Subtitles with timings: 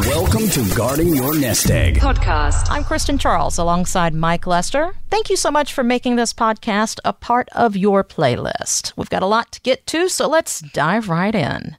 [0.00, 2.68] Welcome to Guarding Your Nest Egg podcast.
[2.70, 4.94] I'm Kristen Charles alongside Mike Lester.
[5.10, 8.94] Thank you so much for making this podcast a part of your playlist.
[8.96, 11.76] We've got a lot to get to, so let's dive right in.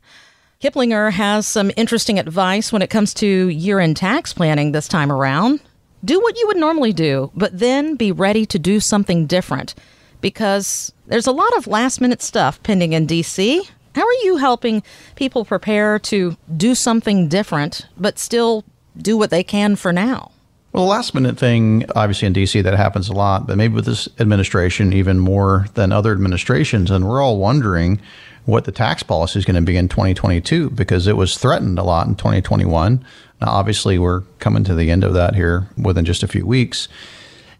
[0.61, 5.11] Kiplinger has some interesting advice when it comes to year end tax planning this time
[5.11, 5.59] around.
[6.05, 9.73] Do what you would normally do, but then be ready to do something different
[10.21, 13.67] because there's a lot of last minute stuff pending in DC.
[13.95, 14.83] How are you helping
[15.15, 18.63] people prepare to do something different, but still
[18.97, 20.31] do what they can for now?
[20.71, 23.85] Well, the last minute thing, obviously in DC, that happens a lot, but maybe with
[23.85, 26.89] this administration, even more than other administrations.
[26.89, 27.99] And we're all wondering
[28.45, 31.83] what the tax policy is going to be in 2022 because it was threatened a
[31.83, 33.05] lot in 2021.
[33.41, 36.87] Now, obviously, we're coming to the end of that here within just a few weeks.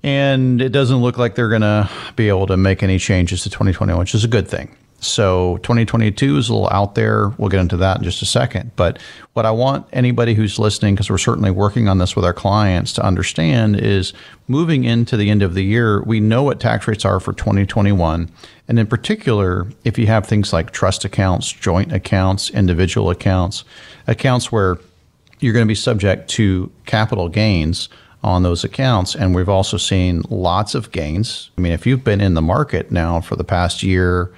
[0.04, 3.50] And it doesn't look like they're going to be able to make any changes to
[3.50, 4.74] 2021, which is a good thing.
[5.02, 7.30] So 2022 is a little out there.
[7.30, 8.72] We'll get into that in just a second.
[8.76, 9.00] But
[9.34, 12.94] what I want anybody who's listening, because we're certainly working on this with our clients
[12.94, 14.14] to understand is
[14.48, 18.30] moving into the end of the year, we know what tax rates are for 2021.
[18.68, 23.64] And in particular, if you have things like trust accounts, joint accounts, individual accounts,
[24.06, 24.78] accounts where
[25.40, 27.90] you're going to be subject to capital gains
[28.24, 29.16] on those accounts.
[29.16, 31.50] And we've also seen lots of gains.
[31.58, 34.32] I mean, if you've been in the market now for the past year,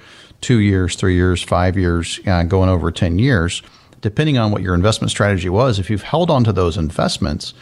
[0.44, 3.62] two years, three years, five years, uh, going over 10 years,
[4.02, 7.54] depending on what your investment strategy was, if you've held on to those investments,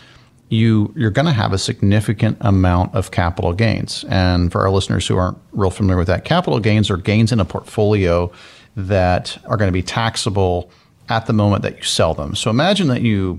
[0.48, 4.04] you you're going to have a significant amount of capital gains.
[4.08, 7.38] And for our listeners who aren't real familiar with that, capital gains are gains in
[7.38, 8.32] a portfolio
[8.74, 10.68] that are going to be taxable
[11.08, 12.34] at the moment that you sell them.
[12.34, 13.38] So imagine that you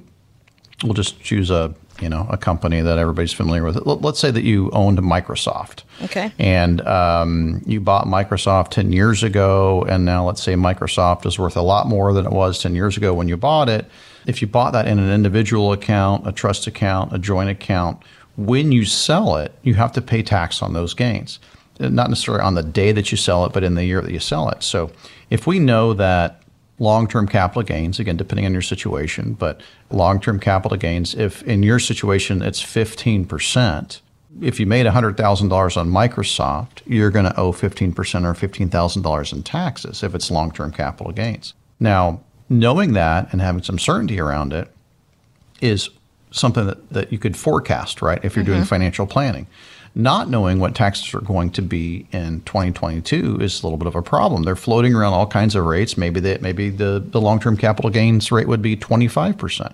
[0.83, 3.77] will just choose a you know a company that everybody's familiar with.
[3.85, 5.83] Let's say that you owned Microsoft.
[6.01, 6.31] Okay.
[6.39, 11.55] And um, you bought Microsoft ten years ago, and now let's say Microsoft is worth
[11.55, 13.85] a lot more than it was ten years ago when you bought it.
[14.25, 18.01] If you bought that in an individual account, a trust account, a joint account,
[18.37, 21.39] when you sell it, you have to pay tax on those gains.
[21.79, 24.19] Not necessarily on the day that you sell it, but in the year that you
[24.19, 24.63] sell it.
[24.63, 24.91] So
[25.29, 26.42] if we know that
[26.79, 31.43] long term capital gains, again, depending on your situation, but long term capital gains, if
[31.43, 33.99] in your situation it's 15%,
[34.41, 37.95] if you made $100,000 on Microsoft, you're going to owe 15%
[38.25, 41.53] or $15,000 in taxes if it's long term capital gains.
[41.79, 44.69] Now, knowing that and having some certainty around it
[45.61, 45.89] is
[46.31, 48.19] something that, that you could forecast, right?
[48.23, 48.53] If you're mm-hmm.
[48.53, 49.47] doing financial planning
[49.95, 53.95] not knowing what taxes are going to be in 2022 is a little bit of
[53.95, 54.43] a problem.
[54.43, 55.97] They're floating around all kinds of rates.
[55.97, 59.73] Maybe that maybe the, the long-term capital gains rate would be 25%.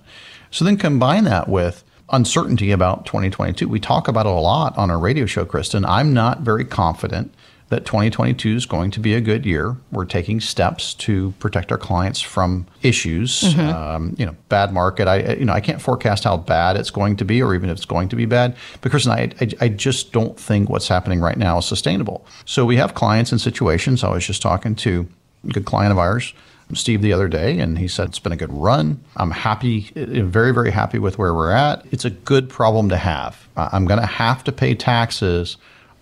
[0.51, 3.69] So then combine that with uncertainty about 2022.
[3.69, 5.85] We talk about it a lot on our radio show, Kristen.
[5.85, 7.33] I'm not very confident
[7.69, 9.77] that 2022 is going to be a good year.
[9.91, 13.41] We're taking steps to protect our clients from issues.
[13.41, 13.59] Mm-hmm.
[13.61, 15.07] Um, you know, bad market.
[15.07, 17.77] I you know I can't forecast how bad it's going to be, or even if
[17.77, 21.37] it's going to be bad, because I, I, I just don't think what's happening right
[21.37, 22.25] now is sustainable.
[22.45, 24.03] So we have clients in situations.
[24.03, 25.07] I was just talking to
[25.47, 26.33] a good client of ours.
[26.75, 29.03] Steve the other day, and he said it's been a good run.
[29.17, 31.83] I'm happy, very, very happy with where we're at.
[31.91, 33.47] It's a good problem to have.
[33.57, 35.57] I'm going to have to pay taxes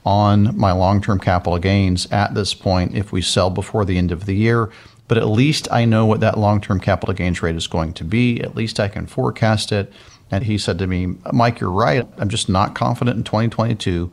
[0.08, 4.10] on my long term capital gains at this point if we sell before the end
[4.10, 4.70] of the year.
[5.10, 8.06] But at least I know what that long term capital gains rate is going to
[8.06, 8.40] be.
[8.40, 9.92] At least I can forecast it.
[10.32, 12.08] And he said to me, Mike, you're right.
[12.18, 14.10] I'm just not confident in 2022.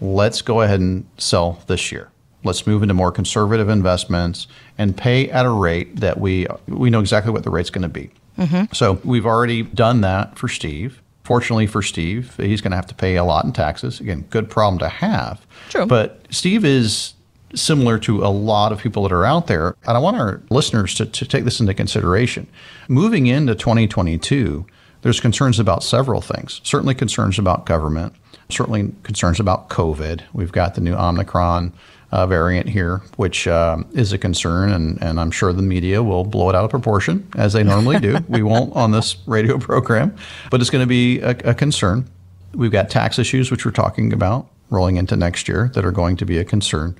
[0.00, 2.10] Let's go ahead and sell this year.
[2.42, 4.46] Let's move into more conservative investments
[4.78, 7.88] and pay at a rate that we we know exactly what the rate's going to
[7.88, 8.10] be.
[8.38, 8.72] Mm-hmm.
[8.72, 11.02] So we've already done that for Steve.
[11.24, 13.98] Fortunately for Steve, he's going to have to pay a lot in taxes.
[13.98, 15.44] Again, good problem to have.
[15.70, 15.86] True.
[15.86, 17.14] But Steve is
[17.54, 19.76] similar to a lot of people that are out there.
[19.86, 22.46] And I want our listeners to, to take this into consideration.
[22.88, 24.66] Moving into 2022,
[25.04, 26.62] there's concerns about several things.
[26.64, 28.14] Certainly concerns about government,
[28.48, 30.22] certainly concerns about COVID.
[30.32, 31.74] We've got the new Omicron
[32.10, 36.24] uh, variant here, which uh, is a concern, and, and I'm sure the media will
[36.24, 38.16] blow it out of proportion as they normally do.
[38.30, 40.16] we won't on this radio program,
[40.50, 42.08] but it's going to be a, a concern.
[42.54, 46.16] We've got tax issues, which we're talking about rolling into next year, that are going
[46.16, 46.96] to be a concern.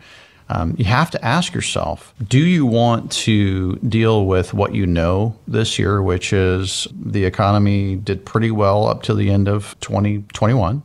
[0.49, 5.37] Um, you have to ask yourself do you want to deal with what you know
[5.49, 10.83] this year, which is the economy did pretty well up to the end of 2021?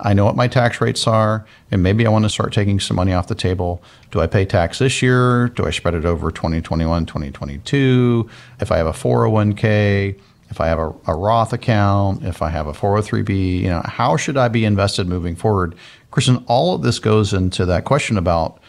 [0.00, 2.96] I know what my tax rates are, and maybe I want to start taking some
[2.96, 3.82] money off the table.
[4.10, 5.48] Do I pay tax this year?
[5.48, 8.28] Do I spread it over 2021, 2022?
[8.60, 10.20] If I have a 401k,
[10.50, 14.16] if I have a, a Roth account, if I have a 403b, you know, how
[14.16, 15.74] should I be invested moving forward?
[16.10, 18.60] Kristen, all of this goes into that question about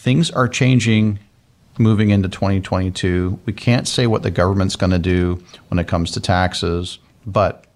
[0.00, 1.18] things are changing
[1.78, 3.38] moving into 2022.
[3.44, 7.66] We can't say what the government's going to do when it comes to taxes But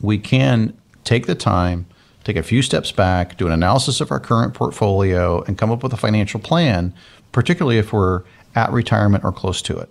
[0.00, 1.86] we can take the time,
[2.22, 5.82] take a few steps back, do an analysis of our current portfolio, and come up
[5.82, 6.92] with a financial plan,
[7.32, 8.24] particularly if we're
[8.54, 9.88] at retirement or close to it.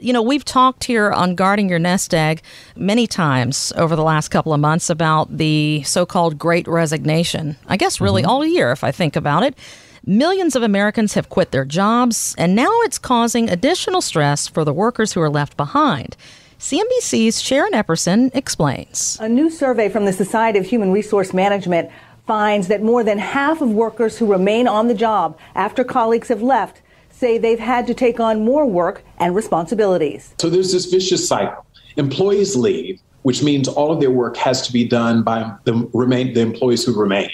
[0.00, 2.42] You know, we've talked here on Guarding Your Nest Egg
[2.76, 7.56] many times over the last couple of months about the so called great resignation.
[7.66, 8.30] I guess really mm-hmm.
[8.30, 9.56] all year, if I think about it.
[10.08, 14.72] Millions of Americans have quit their jobs, and now it's causing additional stress for the
[14.72, 16.16] workers who are left behind.
[16.58, 19.18] CNBC's Sharon Epperson explains.
[19.20, 21.90] A new survey from the Society of Human Resource Management
[22.26, 26.40] finds that more than half of workers who remain on the job after colleagues have
[26.40, 30.32] left say they've had to take on more work and responsibilities.
[30.38, 31.66] So there's this vicious cycle.
[31.98, 32.98] Employees leave,
[33.28, 36.82] which means all of their work has to be done by the remain the employees
[36.82, 37.28] who remain.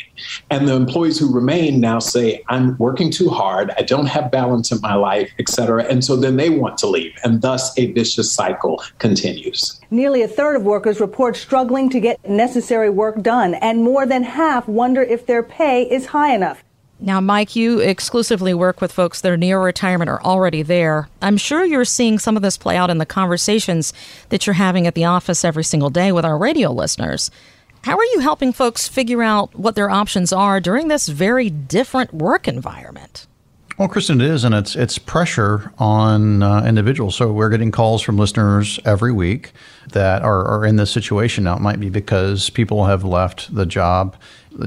[0.50, 4.73] And the employees who remain now say, I'm working too hard, I don't have balance
[4.73, 5.85] in my life, et cetera.
[5.85, 7.12] And so then they want to leave.
[7.23, 9.81] And thus a vicious cycle continues.
[9.93, 14.25] Nearly a third of workers report struggling to get necessary work done, and more than
[14.25, 16.64] half wonder if their pay is high enough.
[17.00, 21.08] Now, Mike, you exclusively work with folks that are near retirement or already there.
[21.20, 23.93] I'm sure you're seeing some of this play out in the conversations
[24.29, 27.31] that you're having at the office every single day with our radio listeners.
[27.82, 32.14] How are you helping folks figure out what their options are during this very different
[32.14, 33.26] work environment?
[33.76, 37.17] Well, Kristen, it is, and it's it's pressure on uh, individuals.
[37.17, 39.50] So we're getting calls from listeners every week
[39.91, 41.43] that are, are in this situation.
[41.44, 44.17] Now, it might be because people have left the job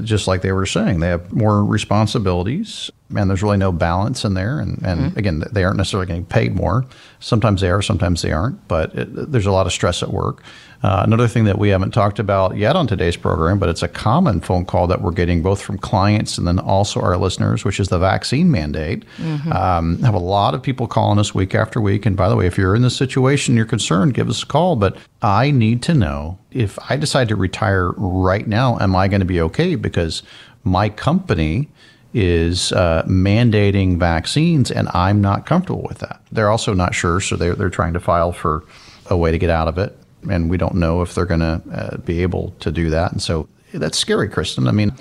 [0.02, 4.34] just like they were saying, they have more responsibilities and there's really no balance in
[4.34, 4.60] there.
[4.60, 5.18] And, and mm-hmm.
[5.18, 6.84] again, they aren't necessarily getting paid more.
[7.20, 10.42] Sometimes they are, sometimes they aren't, but it, there's a lot of stress at work.
[10.80, 13.88] Uh, another thing that we haven't talked about yet on today's program, but it's a
[13.88, 17.80] common phone call that we're getting both from clients and then also our listeners, which
[17.80, 19.04] is the vaccine mandate.
[19.16, 19.52] Mm-hmm.
[19.52, 22.06] Um, have a lot of people calling us week after week.
[22.06, 24.76] And by the way, if you're in this situation, you're concerned, give us a call.
[24.76, 29.20] But I need to know if I decide to retire right now, am I going
[29.20, 29.74] to be okay?
[29.74, 30.22] Because
[30.62, 31.68] my company
[32.18, 36.20] is uh, mandating vaccines, and I'm not comfortable with that.
[36.32, 38.64] They're also not sure, so they're, they're trying to file for
[39.06, 39.98] a way to get out of it
[40.28, 43.12] and we don't know if they're going to uh, be able to do that.
[43.12, 44.66] And so that's scary, Kristen.
[44.66, 44.92] I mean,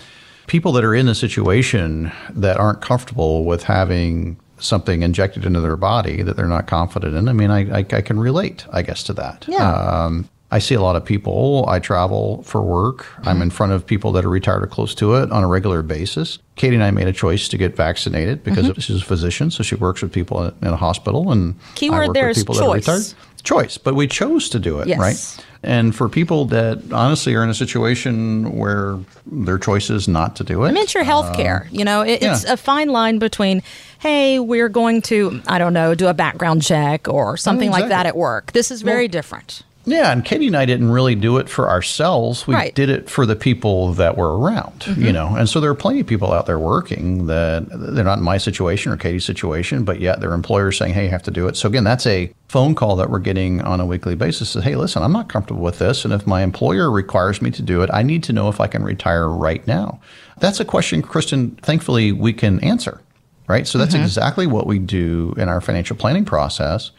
[0.47, 5.77] people that are in a situation that aren't comfortable with having something injected into their
[5.77, 7.29] body that they're not confident in.
[7.29, 9.45] I mean, I, I, I can relate, I guess, to that.
[9.47, 9.71] Yeah.
[9.71, 11.65] Um, I see a lot of people.
[11.67, 12.99] I travel for work.
[12.99, 13.27] Mm-hmm.
[13.29, 15.81] I'm in front of people that are retired or close to it on a regular
[15.81, 16.39] basis.
[16.55, 18.79] Katie and I made a choice to get vaccinated because mm-hmm.
[18.79, 21.31] she's a physician, so she works with people in a hospital.
[21.31, 23.15] And keyword there is choice
[23.47, 24.99] choice, but we chose to do it, yes.
[24.99, 25.45] right?
[25.63, 30.43] And for people that honestly are in a situation where their choice is not to
[30.43, 30.69] do it.
[30.69, 31.65] I mean, it's your health care.
[31.65, 32.33] Uh, you know, it, yeah.
[32.33, 33.63] it's a fine line between,
[33.99, 37.81] hey, we're going to, I don't know, do a background check or something exactly.
[37.83, 38.51] like that at work.
[38.51, 39.63] This is very well, different.
[39.87, 42.45] Yeah, and Katie and I didn't really do it for ourselves.
[42.45, 42.75] We right.
[42.75, 45.01] did it for the people that were around, mm-hmm.
[45.01, 45.33] you know.
[45.33, 48.37] And so there are plenty of people out there working that they're not in my
[48.37, 51.55] situation or Katie's situation, but yet their employers saying, "Hey, you have to do it."
[51.55, 54.53] So again, that's a phone call that we're getting on a weekly basis.
[54.53, 57.61] That, hey, listen, I'm not comfortable with this, and if my employer requires me to
[57.61, 60.01] do it, I need to know if I can retire right now.
[60.39, 61.51] That's a question, Kristen.
[61.61, 62.99] Thankfully, we can answer.
[63.47, 63.65] Right.
[63.65, 64.03] So that's mm-hmm.
[64.03, 66.91] exactly what we do in our financial planning process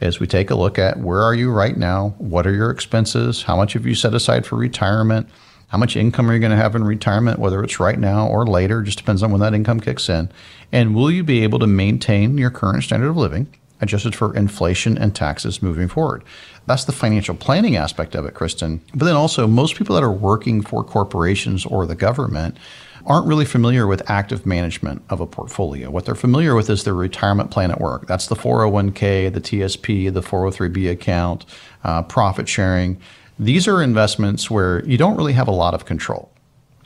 [0.00, 2.14] is we take a look at where are you right now?
[2.18, 3.42] What are your expenses?
[3.42, 5.28] How much have you set aside for retirement?
[5.68, 8.46] How much income are you going to have in retirement, whether it's right now or
[8.46, 8.82] later?
[8.82, 10.30] Just depends on when that income kicks in.
[10.70, 14.96] And will you be able to maintain your current standard of living, adjusted for inflation
[14.96, 16.22] and taxes moving forward?
[16.66, 18.82] That's the financial planning aspect of it, Kristen.
[18.94, 22.56] But then also, most people that are working for corporations or the government
[23.06, 25.90] aren't really familiar with active management of a portfolio.
[25.90, 28.06] What they're familiar with is their retirement plan at work.
[28.06, 31.44] That's the 401k, the TSP, the 403b account,
[31.82, 32.98] uh, profit sharing.
[33.38, 36.30] These are investments where you don't really have a lot of control.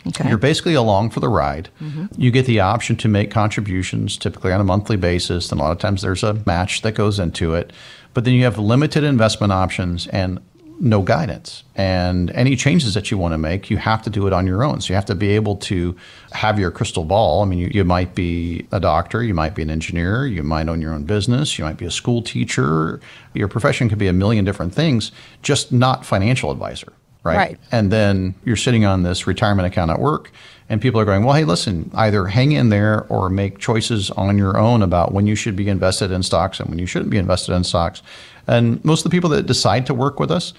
[0.07, 0.29] Okay.
[0.29, 1.69] You're basically along for the ride.
[1.81, 2.07] Mm-hmm.
[2.17, 5.73] You get the option to make contributions, typically on a monthly basis, and a lot
[5.73, 7.73] of times there's a match that goes into it.
[8.15, 10.41] But then you have limited investment options and
[10.81, 11.65] no guidance.
[11.75, 14.63] And any changes that you want to make, you have to do it on your
[14.63, 14.81] own.
[14.81, 15.97] So you have to be able to
[16.33, 17.43] have your crystal ball.
[17.43, 20.69] I mean, you, you might be a doctor, you might be an engineer, you might
[20.69, 23.01] own your own business, you might be a school teacher.
[23.35, 26.93] Your profession could be a million different things, just not financial advisor.
[27.25, 27.37] Right?
[27.37, 27.61] right.
[27.73, 30.31] And then you're sitting on this retirement account at work,
[30.69, 34.37] and people are going, well, hey, listen, either hang in there or make choices on
[34.37, 37.17] your own about when you should be invested in stocks and when you shouldn't be
[37.17, 38.03] invested in stocks.
[38.47, 40.53] And most of the people that decide to work with us,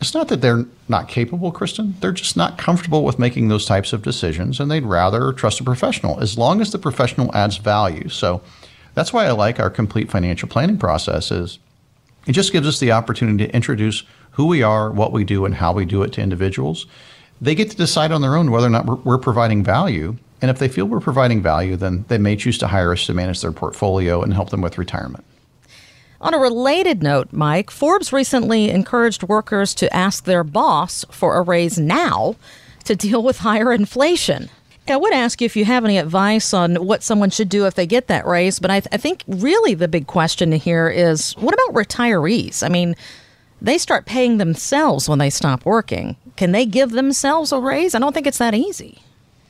[0.00, 1.94] it's not that they're not capable, Kristen.
[2.00, 5.64] They're just not comfortable with making those types of decisions and they'd rather trust a
[5.64, 8.08] professional as long as the professional adds value.
[8.08, 8.40] So
[8.94, 11.58] that's why I like our complete financial planning process is
[12.26, 15.54] it just gives us the opportunity to introduce who we are, what we do, and
[15.54, 16.86] how we do it to individuals.
[17.40, 20.16] They get to decide on their own whether or not we're, we're providing value.
[20.42, 23.14] And if they feel we're providing value, then they may choose to hire us to
[23.14, 25.24] manage their portfolio and help them with retirement.
[26.20, 31.42] On a related note, Mike, Forbes recently encouraged workers to ask their boss for a
[31.42, 32.36] raise now
[32.84, 34.50] to deal with higher inflation.
[34.88, 37.74] I would ask you if you have any advice on what someone should do if
[37.74, 41.32] they get that raise, but I, th- I think really the big question here is
[41.34, 42.62] what about retirees?
[42.64, 42.96] I mean,
[43.62, 46.16] they start paying themselves when they stop working.
[46.40, 47.94] Can they give themselves a raise?
[47.94, 49.02] I don't think it's that easy.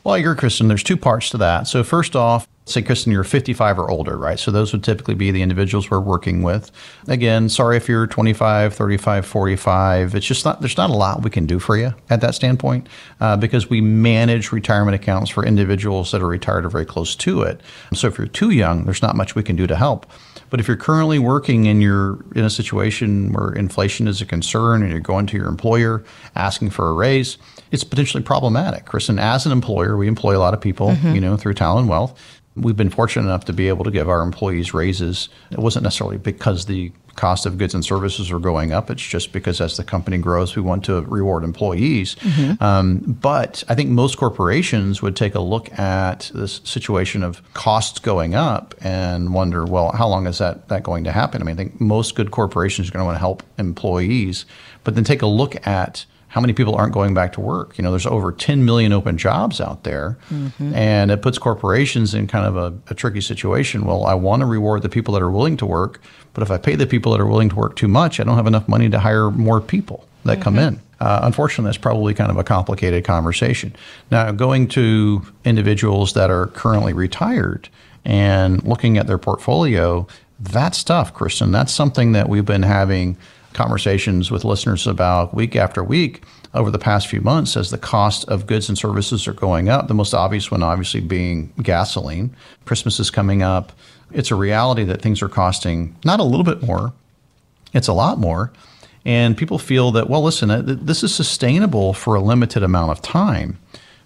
[0.02, 0.66] Well, I agree, Kristen.
[0.66, 1.68] There's two parts to that.
[1.68, 4.40] So, first off, say, Kristen, you're 55 or older, right?
[4.40, 6.72] So, those would typically be the individuals we're working with.
[7.06, 10.16] Again, sorry if you're 25, 35, 45.
[10.16, 12.88] It's just not, there's not a lot we can do for you at that standpoint
[13.20, 17.42] uh, because we manage retirement accounts for individuals that are retired or very close to
[17.42, 17.60] it.
[17.94, 20.06] So, if you're too young, there's not much we can do to help.
[20.50, 24.82] But if you're currently working and you're in a situation where inflation is a concern
[24.82, 26.04] and you're going to your employer
[26.34, 27.38] asking for a raise,
[27.70, 28.84] it's potentially problematic.
[28.84, 31.14] Kristen, as an employer, we employ a lot of people, mm-hmm.
[31.14, 32.20] you know, through Talon Wealth.
[32.56, 35.28] We've been fortunate enough to be able to give our employees raises.
[35.52, 38.90] It wasn't necessarily because the cost of goods and services are going up.
[38.90, 42.14] It's just because as the company grows, we want to reward employees.
[42.14, 42.62] Mm-hmm.
[42.64, 47.98] Um, but I think most corporations would take a look at this situation of costs
[47.98, 51.42] going up and wonder, well, how long is that, that going to happen?
[51.42, 54.46] I mean, I think most good corporations are going to want to help employees,
[54.82, 57.76] but then take a look at how many people aren't going back to work?
[57.76, 60.72] You know, there's over 10 million open jobs out there, mm-hmm.
[60.74, 63.84] and it puts corporations in kind of a, a tricky situation.
[63.84, 66.00] Well, I want to reward the people that are willing to work,
[66.34, 68.36] but if I pay the people that are willing to work too much, I don't
[68.36, 70.42] have enough money to hire more people that mm-hmm.
[70.42, 70.80] come in.
[71.00, 73.74] Uh, unfortunately, that's probably kind of a complicated conversation.
[74.10, 77.68] Now, going to individuals that are currently retired
[78.04, 80.06] and looking at their portfolio,
[80.38, 81.52] that's tough, Kristen.
[81.52, 83.16] That's something that we've been having
[83.54, 86.22] conversations with listeners about week after week
[86.52, 89.88] over the past few months as the cost of goods and services are going up.
[89.88, 92.34] The most obvious one, obviously, being gasoline.
[92.64, 93.72] Christmas is coming up.
[94.12, 96.92] It's a reality that things are costing not a little bit more,
[97.72, 98.52] it's a lot more.
[99.04, 103.00] And people feel that, well, listen, uh, this is sustainable for a limited amount of
[103.00, 103.58] time.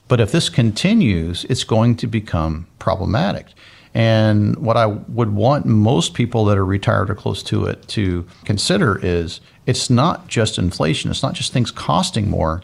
[0.06, 3.46] But if this continues, it's going to become problematic.
[3.94, 8.26] And what I would want most people that are retired or close to it to
[8.44, 12.62] consider is it's not just inflation, it's not just things costing more,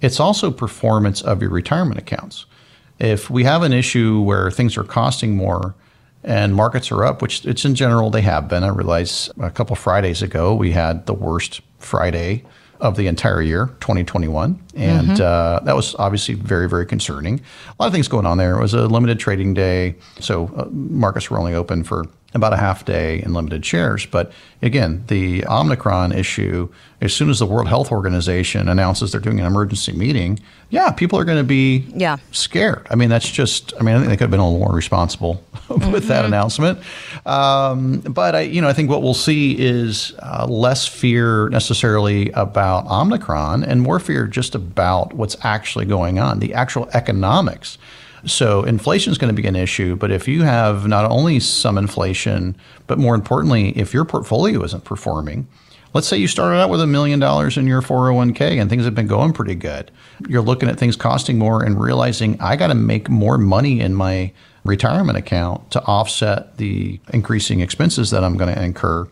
[0.00, 2.46] it's also performance of your retirement accounts.
[2.98, 5.74] If we have an issue where things are costing more
[6.24, 8.62] and markets are up, which it's in general they have been.
[8.64, 12.44] I realize a couple Fridays ago we had the worst Friday
[12.80, 14.60] of the entire year, 2021.
[14.74, 15.22] And mm-hmm.
[15.22, 17.40] uh, that was obviously very, very concerning.
[17.68, 18.58] A lot of things going on there.
[18.58, 19.94] It was a limited trading day.
[20.18, 24.06] So uh, markets were only open for about a half day in limited shares.
[24.06, 26.68] But again, the Omicron issue,
[27.00, 31.18] as soon as the World Health Organization announces they're doing an emergency meeting, yeah, people
[31.18, 32.16] are going to be yeah.
[32.30, 32.86] scared.
[32.90, 34.74] I mean, that's just, I mean, I think they could have been a little more
[34.74, 36.08] responsible with mm-hmm.
[36.08, 36.78] that announcement.
[37.26, 42.30] Um, but I, you know, I think what we'll see is uh, less fear necessarily
[42.30, 47.76] about Omicron and more fear just about what's actually going on, the actual economics
[48.24, 51.76] so inflation is going to be an issue, but if you have not only some
[51.76, 55.48] inflation, but more importantly, if your portfolio isn't performing,
[55.92, 58.94] let's say you started out with a million dollars in your 401k and things have
[58.94, 59.90] been going pretty good.
[60.28, 63.94] You're looking at things costing more and realizing I got to make more money in
[63.94, 64.32] my
[64.64, 69.08] retirement account to offset the increasing expenses that I'm going to incur.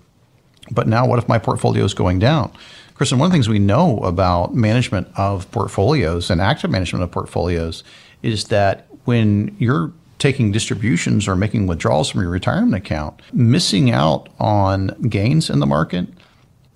[0.71, 2.52] But now what if my portfolio is going down?
[2.95, 7.11] Kristen, one of the things we know about management of portfolios and active management of
[7.11, 7.83] portfolios
[8.23, 14.29] is that when you're taking distributions or making withdrawals from your retirement account, missing out
[14.38, 16.07] on gains in the market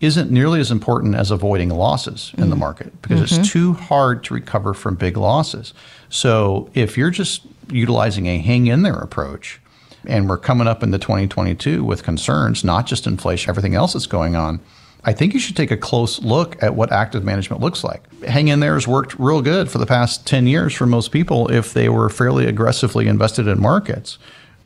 [0.00, 2.58] isn't nearly as important as avoiding losses in the mm.
[2.58, 3.40] market because mm-hmm.
[3.40, 5.72] it's too hard to recover from big losses.
[6.08, 9.60] So if you're just utilizing a hang in there approach,
[10.04, 14.34] and we're coming up into 2022 with concerns, not just inflation, everything else that's going
[14.34, 14.58] on,
[15.06, 18.02] I think you should take a close look at what active management looks like.
[18.22, 21.50] Hang in there has worked real good for the past 10 years for most people
[21.50, 24.18] if they were fairly aggressively invested in markets.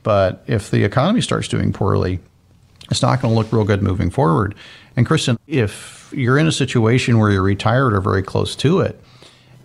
[0.05, 2.21] But if the economy starts doing poorly,
[2.91, 4.55] it's not going to look real good moving forward.
[4.97, 9.01] And Kristen, if you're in a situation where you're retired or very close to it,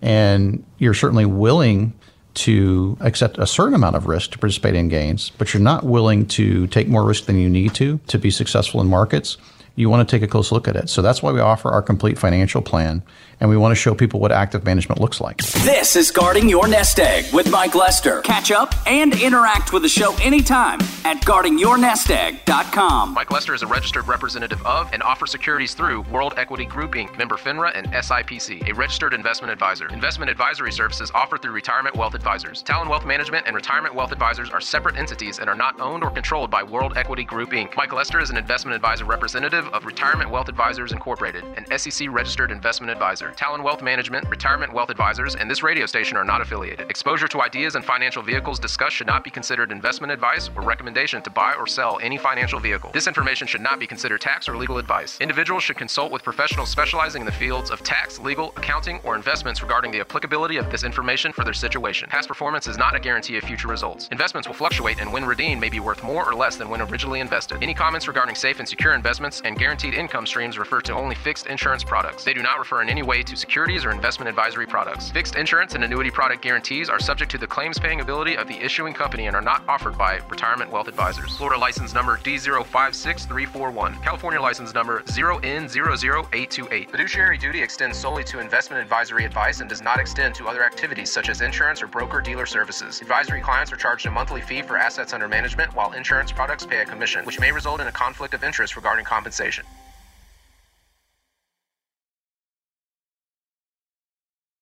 [0.02, 1.94] and you're certainly willing
[2.34, 6.26] to accept a certain amount of risk to participate in gains, but you're not willing
[6.26, 9.38] to take more risk than you need to to be successful in markets,
[9.76, 10.88] you want to take a close look at it.
[10.88, 13.02] So that's why we offer our complete financial plan.
[13.44, 15.36] And we want to show people what active management looks like.
[15.36, 18.22] This is Guarding Your Nest Egg with Mike Lester.
[18.22, 23.12] Catch up and interact with the show anytime at guardingyournestegg.com.
[23.12, 27.18] Mike Lester is a registered representative of and offers securities through World Equity Group Inc.,
[27.18, 29.88] member FINRA and SIPC, a registered investment advisor.
[29.88, 32.62] Investment advisory services offered through Retirement Wealth Advisors.
[32.62, 36.10] Talon Wealth Management and Retirement Wealth Advisors are separate entities and are not owned or
[36.10, 37.76] controlled by World Equity Group Inc.
[37.76, 42.50] Mike Lester is an investment advisor representative of Retirement Wealth Advisors Incorporated, an SEC registered
[42.50, 43.33] investment advisor.
[43.36, 46.90] Talon Wealth Management, Retirement Wealth Advisors, and this radio station are not affiliated.
[46.90, 51.22] Exposure to ideas and financial vehicles discussed should not be considered investment advice or recommendation
[51.22, 52.90] to buy or sell any financial vehicle.
[52.92, 55.18] This information should not be considered tax or legal advice.
[55.20, 59.62] Individuals should consult with professionals specializing in the fields of tax, legal, accounting, or investments
[59.62, 62.08] regarding the applicability of this information for their situation.
[62.10, 64.08] Past performance is not a guarantee of future results.
[64.12, 67.20] Investments will fluctuate and when redeemed may be worth more or less than when originally
[67.20, 67.62] invested.
[67.62, 71.46] Any comments regarding safe and secure investments and guaranteed income streams refer to only fixed
[71.46, 72.24] insurance products.
[72.24, 75.12] They do not refer in any way to securities or investment advisory products.
[75.12, 78.56] Fixed insurance and annuity product guarantees are subject to the claims paying ability of the
[78.56, 81.36] issuing company and are not offered by Retirement Wealth Advisors.
[81.36, 84.02] Florida license number D056341.
[84.02, 86.90] California license number 0N00828.
[86.90, 91.12] Fiduciary duty extends solely to investment advisory advice and does not extend to other activities
[91.12, 93.00] such as insurance or broker dealer services.
[93.00, 96.80] Advisory clients are charged a monthly fee for assets under management while insurance products pay
[96.80, 99.64] a commission, which may result in a conflict of interest regarding compensation.